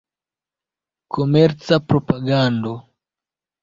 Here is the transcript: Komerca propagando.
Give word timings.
Komerca 1.13 1.75
propagando. 1.89 2.71